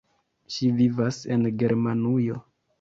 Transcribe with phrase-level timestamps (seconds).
[0.55, 2.43] Ŝi vivas en Germanujo.